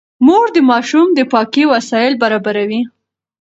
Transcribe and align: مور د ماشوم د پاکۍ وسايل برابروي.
مور 0.25 0.47
د 0.55 0.57
ماشوم 0.69 1.07
د 1.13 1.19
پاکۍ 1.31 1.63
وسايل 1.73 2.13
برابروي. 2.23 2.81